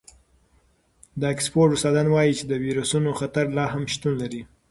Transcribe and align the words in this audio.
د 1.19 1.21
اکسفورډ 1.33 1.71
استادان 1.75 2.07
وايي 2.11 2.33
چې 2.39 2.43
د 2.47 2.53
وېروسونو 2.63 3.09
خطر 3.19 3.45
لا 3.57 3.65
هم 3.73 3.83
شتون 3.93 4.13
لري. 4.21 4.41